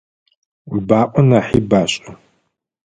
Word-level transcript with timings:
Баӏо 0.87 1.21
нахьи 1.29 1.61
башӏэ. 1.69 2.09